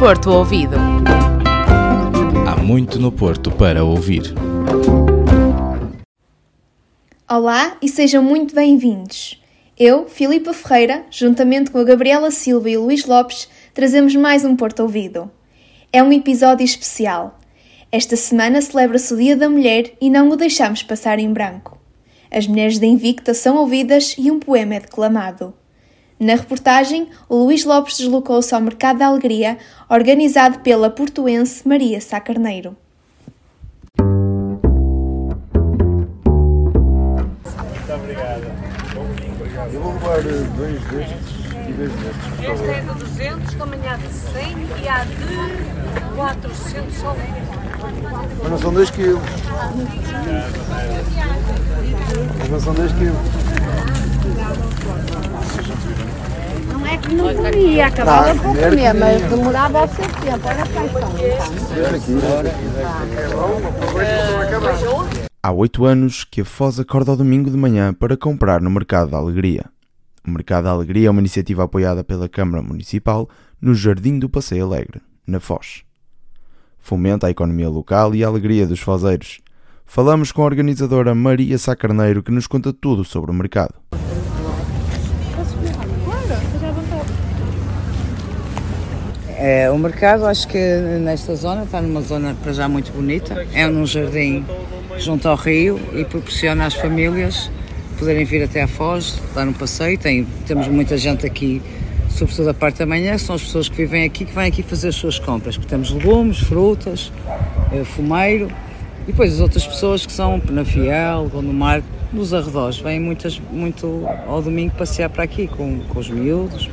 [0.00, 0.76] Porto Ouvido.
[2.48, 4.22] Há muito no Porto para ouvir.
[7.30, 9.38] Olá e sejam muito bem-vindos.
[9.78, 14.56] Eu, Filipa Ferreira, juntamente com a Gabriela Silva e o Luís Lopes, trazemos mais um
[14.56, 15.30] Porto Ouvido.
[15.92, 17.38] É um episódio especial.
[17.92, 21.78] Esta semana celebra-se o Dia da Mulher e não o deixamos passar em branco.
[22.30, 25.52] As mulheres da Invicta são ouvidas e um poema é declamado.
[26.20, 29.56] Na reportagem, o Luís Lopes deslocou-se ao Mercado da Alegria,
[29.88, 32.76] organizado pela portuense Maria Sá Carneiro.
[33.98, 34.20] Muito
[37.94, 38.52] obrigado.
[39.72, 40.20] Eu vou levar
[40.58, 41.16] dois destes
[41.66, 42.68] e dois destes, favor.
[42.68, 47.16] é de 200, também há de 100 e há de 400 só.
[48.42, 49.22] Mas não são 2 quilos.
[52.38, 54.09] Mas não são 2 quilos.
[56.72, 60.08] Não é que não comia, acabava Tá, por comer, mas demorava a tempo.
[60.24, 61.10] Olha cá então.
[65.42, 69.10] Há oito anos que a Foz acorda ao domingo de manhã para comprar no Mercado
[69.10, 69.64] da Alegria.
[70.26, 73.28] O Mercado da Alegria é uma iniciativa apoiada pela Câmara Municipal
[73.60, 75.82] no Jardim do Passeio Alegre, na Foz.
[76.78, 79.40] Fomenta a economia local e a alegria dos fozeiros.
[79.86, 83.74] Falamos com a organizadora Maria Sá Carneiro que nos conta tudo sobre o mercado.
[89.42, 90.58] É, o mercado, acho que
[91.00, 93.46] nesta zona está numa zona para já muito bonita.
[93.54, 94.44] É num jardim
[94.98, 97.50] junto ao rio e proporciona às famílias
[97.98, 99.96] poderem vir até à Foz, dar um passeio.
[99.96, 101.62] Tem, temos muita gente aqui,
[102.10, 104.88] sobretudo a parte da manhã, são as pessoas que vivem aqui que vêm aqui fazer
[104.88, 105.56] as suas compras.
[105.56, 107.10] Porque temos legumes, frutas,
[107.72, 108.52] eh, fumeiro
[109.04, 112.76] e depois as outras pessoas que são Penafiel, Gondomar, nos arredores.
[112.76, 116.68] Vêm muitas, muito ao domingo passear para aqui com, com os miúdos,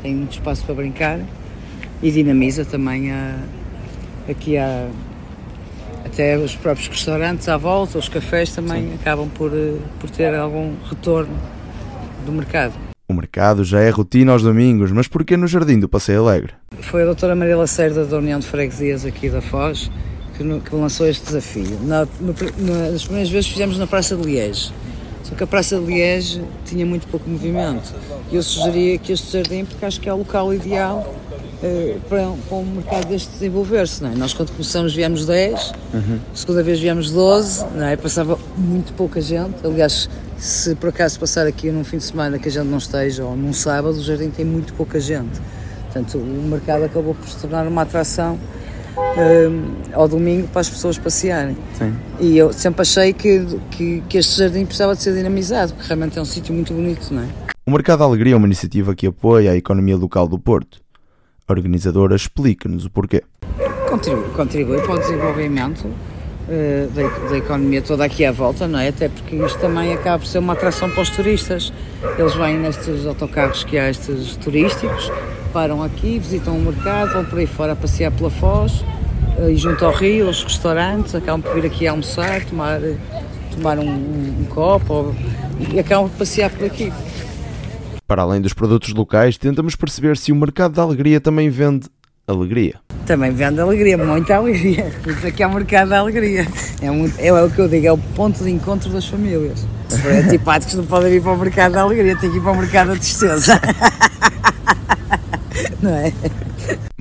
[0.00, 1.18] tem muito espaço para brincar
[2.04, 3.34] e dinamiza também a,
[4.28, 4.86] aqui a,
[6.04, 10.72] até os próprios restaurantes à volta, os cafés também acabam por, eh, por ter algum
[10.88, 11.34] retorno
[12.26, 12.74] do mercado.
[13.08, 16.52] O mercado já é rotina aos domingos, mas porquê no Jardim do Passeio Alegre?
[16.80, 19.90] Foi a doutora Maria Lacerda da União de Freguesias aqui da Foz
[20.36, 21.78] que, no- que lançou este desafio.
[21.82, 24.70] Na, no, na, nas primeiras vezes fizemos na Praça de Liege,
[25.22, 27.94] só que a Praça de Liege tinha muito pouco movimento.
[28.32, 31.14] E eu sugeria que este jardim, porque acho que é o local ideal
[31.64, 34.02] eh, para, para um mercado deste desenvolver-se.
[34.02, 34.14] Não é?
[34.14, 35.72] Nós quando começamos viemos 10,
[36.34, 37.96] segunda vez viemos 12, não é?
[37.96, 39.54] passava muito pouca gente.
[39.64, 43.24] Aliás, se por acaso passar aqui num fim de semana que a gente não esteja,
[43.24, 45.40] ou num sábado, o jardim tem muito pouca gente.
[45.84, 48.38] Portanto, o mercado acabou por se tornar uma atração
[48.98, 51.56] hum, ao domingo para as pessoas passearem.
[51.78, 51.94] Sim.
[52.20, 56.18] E eu sempre achei que, que, que este jardim precisava de ser dinamizado, porque realmente
[56.18, 57.26] é um sítio muito bonito, não é?
[57.66, 60.83] O Mercado da Alegria é uma iniciativa que apoia a economia local do Porto.
[61.46, 63.22] A organizadora explica-nos o porquê.
[63.88, 65.86] Contribui, contribui para o desenvolvimento
[66.48, 68.88] eh, da, da economia toda aqui à volta, não é?
[68.88, 71.72] Até porque isto também acaba por ser uma atração para os turistas.
[72.18, 75.12] Eles vêm nestes autocarros que há estes turísticos,
[75.52, 78.82] param aqui, visitam o mercado, vão por aí fora a passear pela Foz,
[79.38, 82.80] eh, e junto ao rio, os restaurantes, acabam por vir aqui almoçar, tomar,
[83.54, 85.14] tomar um, um- um copo ou-
[85.72, 86.90] e acabam por passear por aqui.
[88.06, 91.86] Para além dos produtos locais, tentamos perceber se o Mercado da Alegria também vende
[92.26, 92.74] alegria.
[93.06, 94.90] Também vende alegria, muita alegria.
[95.06, 96.46] Isso aqui é o mercado da alegria.
[96.80, 99.66] É, muito- é o que eu digo, é o ponto de encontro das famílias.
[99.90, 102.56] Os antipáticos não podem ir para o mercado da alegria, têm que ir para o
[102.56, 103.60] mercado da tristeza.
[105.82, 106.12] Não é?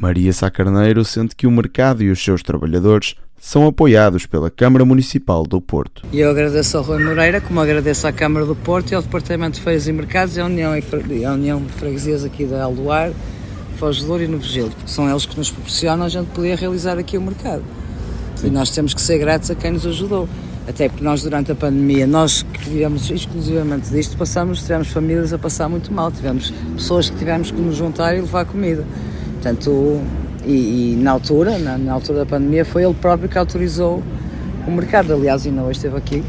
[0.04, 4.84] Maria Sá Carneiro sente que o mercado e os seus trabalhadores são apoiados pela Câmara
[4.84, 6.06] Municipal do Porto.
[6.12, 9.62] Eu agradeço ao Rui Moreira, como agradeço à Câmara do Porto e ao Departamento de
[9.62, 13.14] Feiras e Mercados e à União, à União de Freguesias aqui da Aldoar,
[13.78, 16.98] Foz de e no Vigil, porque são eles que nos proporcionam a gente poder realizar
[16.98, 17.64] aqui o mercado.
[18.44, 20.28] E nós temos que ser gratos a quem nos ajudou.
[20.68, 25.38] Até porque nós, durante a pandemia, nós que vivemos exclusivamente disto, passamos, tivemos famílias a
[25.38, 26.12] passar muito mal.
[26.12, 28.86] Tivemos pessoas que tivemos que nos juntar e levar comida.
[29.44, 30.00] Portanto,
[30.46, 34.02] e, e na altura, na, na altura da pandemia, foi ele próprio que autorizou
[34.66, 35.14] o mercado.
[35.14, 36.24] Aliás, ainda hoje esteve aqui.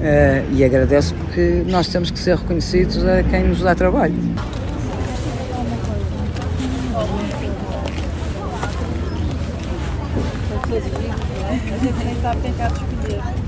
[0.00, 4.14] eh, e agradeço porque nós temos que ser reconhecidos a quem nos dá trabalho.
[12.40, 13.43] Quem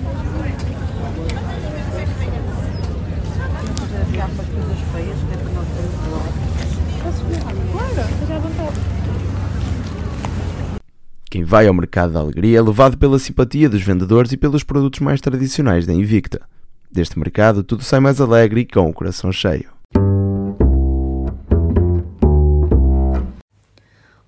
[11.44, 15.20] vai ao Mercado da Alegria é levado pela simpatia dos vendedores e pelos produtos mais
[15.20, 16.42] tradicionais da Invicta.
[16.90, 19.70] Deste mercado, tudo sai mais alegre e com o coração cheio.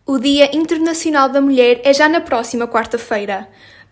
[0.05, 3.49] O Dia Internacional da Mulher é já na próxima quarta-feira.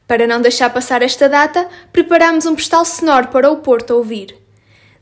[0.07, 4.37] Para não deixar passar esta data, preparamos um postal sonoro para o Porto ouvir.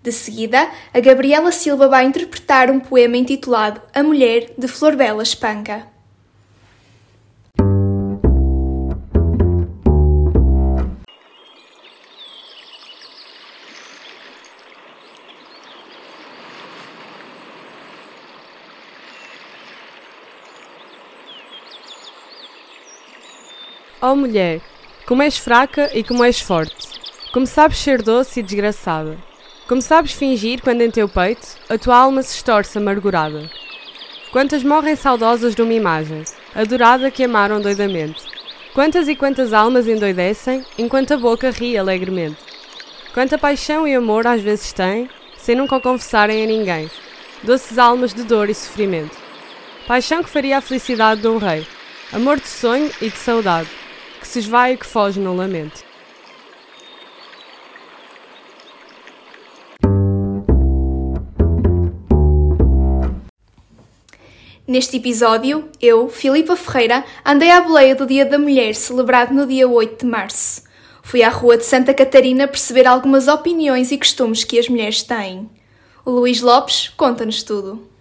[0.02, 5.22] De seguida, a Gabriela Silva vai interpretar um poema intitulado A Mulher, de Flor Bela
[5.22, 5.93] Espanca.
[24.04, 24.60] Ó oh, mulher,
[25.06, 26.88] como és fraca e como és forte,
[27.32, 29.16] como sabes ser doce e desgraçada,
[29.66, 33.50] como sabes fingir quando em teu peito a tua alma se estorce amargurada.
[34.30, 36.22] Quantas morrem saudosas de uma imagem,
[36.54, 38.22] adorada que amaram doidamente.
[38.74, 42.36] Quantas e quantas almas endoidecem, enquanto a boca ri alegremente.
[43.14, 45.08] Quanta paixão e amor às vezes têm,
[45.38, 46.90] sem nunca o confessarem a ninguém.
[47.42, 49.16] Doces almas de dor e sofrimento.
[49.88, 51.66] Paixão que faria a felicidade de um rei.
[52.12, 53.83] Amor de sonho e de saudade
[54.24, 55.84] que se esvai e que foge no lamento.
[64.66, 69.68] Neste episódio, eu, Filipa Ferreira, andei à boleia do Dia da Mulher, celebrado no dia
[69.68, 70.62] 8 de março.
[71.02, 75.50] Fui à Rua de Santa Catarina perceber algumas opiniões e costumes que as mulheres têm.
[76.02, 77.93] O Luís Lopes conta-nos tudo.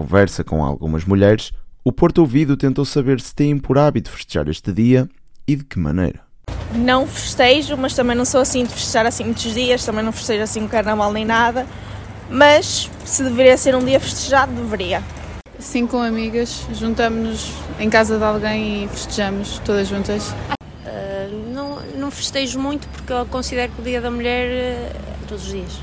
[0.00, 1.52] Conversa com algumas mulheres,
[1.84, 5.06] o Porto Ouvido tentou saber se têm por hábito festejar este dia
[5.46, 6.20] e de que maneira.
[6.74, 10.42] Não festejo, mas também não sou assim de festejar assim muitos dias, também não festejo
[10.42, 11.66] assim o carnaval nem nada,
[12.30, 15.02] mas se deveria ser um dia festejado, deveria.
[15.58, 20.30] Sim, com amigas, juntamos-nos em casa de alguém e festejamos todas juntas.
[20.30, 24.92] Uh, não, não festejo muito porque eu considero que o Dia da Mulher é
[25.28, 25.78] todos os dias.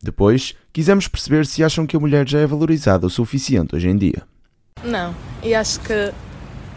[0.00, 3.96] Depois, quisemos perceber se acham que a mulher já é valorizada o suficiente hoje em
[3.96, 4.22] dia.
[4.82, 6.12] Não, e acho que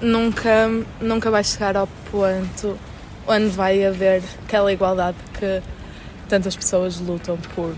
[0.02, 0.70] nunca,
[1.00, 2.78] nunca vai chegar ao ponto
[3.28, 5.62] onde vai haver aquela igualdade que
[6.28, 7.74] tantas pessoas lutam por,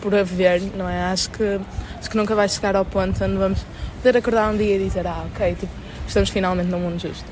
[0.00, 1.04] por haver, não é?
[1.04, 1.60] Acho que,
[1.98, 3.64] acho que nunca vai chegar ao ponto onde vamos
[3.96, 5.72] poder acordar um dia e dizer, ah, ok, tipo,
[6.06, 7.26] estamos finalmente num mundo justo.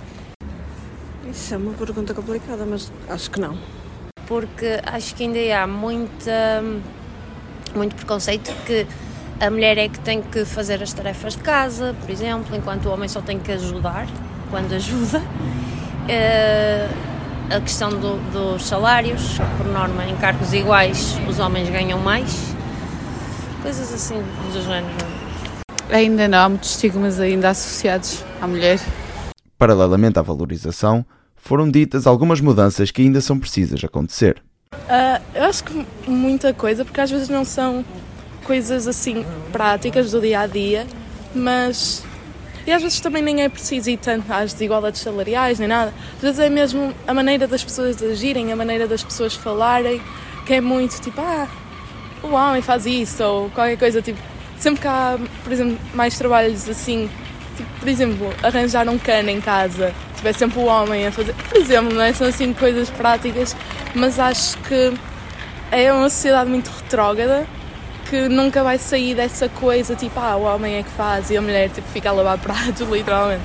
[1.31, 3.57] Isso é uma pergunta complicada, mas acho que não.
[4.27, 6.63] Porque acho que ainda há muita
[7.77, 8.87] muito preconceito que
[9.41, 12.93] a mulher é que tem que fazer as tarefas de casa, por exemplo, enquanto o
[12.93, 14.07] homem só tem que ajudar
[14.51, 15.19] quando ajuda.
[15.19, 17.13] Uh,
[17.51, 22.55] a questão do, dos salários, por norma, em cargos iguais, os homens ganham mais.
[23.63, 24.23] Coisas assim
[24.53, 24.95] do género.
[25.91, 28.81] Ainda não, há muitos estigmas ainda associados à mulher.
[29.59, 31.05] Paralelamente à valorização,
[31.37, 34.43] foram ditas algumas mudanças que ainda são precisas acontecer.
[34.73, 37.85] Uh, eu acho que muita coisa, porque às vezes não são
[38.45, 40.87] coisas assim práticas do dia a dia,
[41.35, 42.05] mas.
[42.67, 45.93] E às vezes também nem é preciso ir tanto às desigualdades salariais nem nada.
[46.17, 50.01] Às vezes é mesmo a maneira das pessoas agirem, a maneira das pessoas falarem,
[50.47, 51.49] que é muito tipo, ah,
[52.23, 54.19] o homem faz isso, ou qualquer coisa tipo.
[54.59, 57.11] Sempre que há, por exemplo, mais trabalhos assim,
[57.57, 59.93] tipo, por exemplo, arranjar um cano em casa,
[60.23, 61.35] tiver sempre o homem a fazer.
[61.35, 62.13] Por exemplo, não é?
[62.13, 63.57] São assim coisas práticas
[63.95, 64.93] mas acho que
[65.71, 67.47] é uma sociedade muito retrógrada
[68.09, 71.43] que nunca vai sair dessa coisa tipo, ah, o homem é que faz e a
[71.43, 73.43] mulher tipo, fica a lavar pratos, literalmente.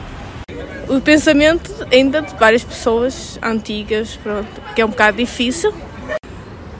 [0.88, 5.72] O pensamento ainda de várias pessoas antigas, pronto, que é um bocado difícil.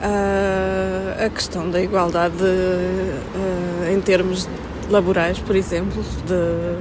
[0.00, 4.48] Uh, a questão da igualdade uh, em termos
[4.88, 6.78] laborais, por exemplo, de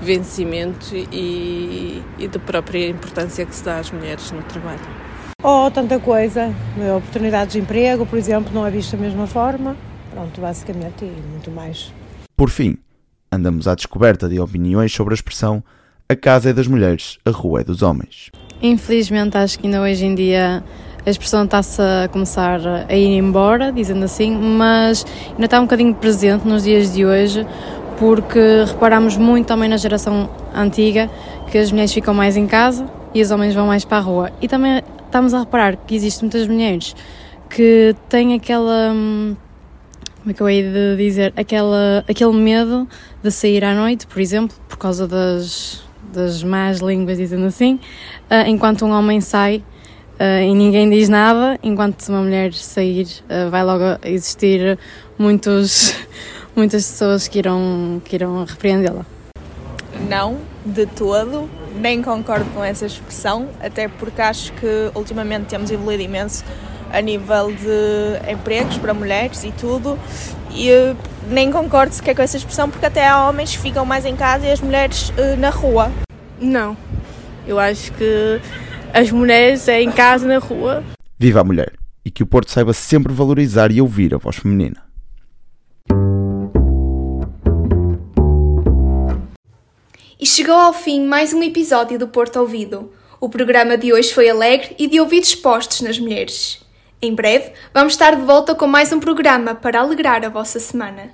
[0.00, 4.80] vencimento e, e da própria importância que se dá às mulheres no trabalho
[5.42, 6.54] ou tanta coisa.
[6.96, 9.76] Oportunidades de emprego, por exemplo, não é visto da mesma forma.
[10.10, 11.92] Pronto, basicamente, e muito mais.
[12.36, 12.76] Por fim,
[13.30, 15.62] andamos à descoberta de opiniões sobre a expressão
[16.08, 18.32] a casa é das mulheres, a rua é dos homens.
[18.60, 20.64] Infelizmente, acho que ainda hoje em dia
[21.06, 25.94] a expressão está-se a começar a ir embora, dizendo assim, mas ainda está um bocadinho
[25.94, 27.46] presente nos dias de hoje,
[28.00, 31.10] porque reparamos muito também na geração antiga
[31.50, 34.32] que as mulheres ficam mais em casa e os homens vão mais para a rua.
[34.40, 36.96] E também estamos a reparar que existem muitas mulheres
[37.50, 38.92] que têm aquela.
[38.94, 39.36] Hum,
[40.20, 41.34] como é que eu hei de dizer?
[41.36, 42.88] Aquela, aquele medo
[43.22, 47.74] de sair à noite, por exemplo, por causa das, das más línguas, dizendo assim,
[48.30, 49.62] uh, enquanto um homem sai
[50.18, 54.78] uh, e ninguém diz nada, enquanto uma mulher sair, uh, vai logo existir
[55.18, 55.94] muitos,
[56.60, 59.06] muitas pessoas que irão, que irão repreendê-la.
[60.06, 66.02] Não, de todo nem concordo com essa expressão, até porque acho que ultimamente temos evoluído
[66.02, 66.44] imenso
[66.92, 69.98] a nível de empregos para mulheres e tudo.
[70.50, 70.96] E uh,
[71.30, 74.46] nem concordo sequer com essa expressão, porque até há homens que ficam mais em casa
[74.46, 75.90] e as mulheres uh, na rua.
[76.38, 76.76] Não,
[77.46, 78.38] eu acho que
[78.92, 80.84] as mulheres é em casa, na rua.
[81.18, 81.72] Viva a mulher!
[82.04, 84.89] E que o Porto saiba sempre valorizar e ouvir a voz feminina.
[90.20, 92.92] E chegou ao fim mais um episódio do Porto Ouvido.
[93.18, 96.60] O programa de hoje foi alegre e de ouvidos postos nas mulheres.
[97.00, 101.12] Em breve, vamos estar de volta com mais um programa para alegrar a vossa semana.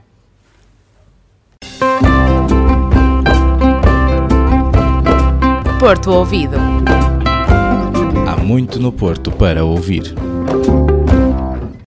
[5.79, 6.57] Porto Ouvido.
[8.29, 10.17] Há muito no Porto para ouvir.